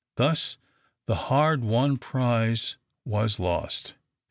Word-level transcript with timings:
Thus 0.15 0.57
the 1.05 1.13
hard 1.29 1.63
won 1.63 1.97
prize 1.97 2.75
was 3.05 3.39
lost. 3.39 3.93